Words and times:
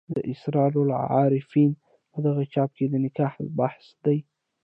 د 0.15 0.17
اسرار 0.31 0.71
العارفین 0.85 1.71
په 2.11 2.19
دغه 2.25 2.43
چاپ 2.53 2.69
کې 2.77 2.85
د 2.89 2.93
نکاح 3.05 3.33
بحث 3.59 3.85
دی. 4.05 4.17